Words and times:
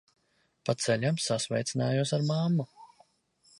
Pa 0.69 0.73
ceļam 0.85 1.19
sasveicinājos 1.27 2.17
ar 2.19 2.27
mammu. 2.33 2.69